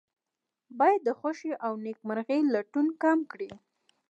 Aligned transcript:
باید 0.79 1.01
د 1.05 1.09
خوښۍ 1.19 1.51
او 1.65 1.73
نیکمرغۍ 1.85 2.41
لټون 2.53 2.87
کم 3.01 3.19
کړي. 3.31 3.49